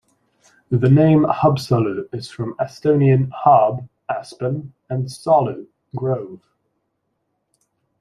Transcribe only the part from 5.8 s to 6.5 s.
'grove.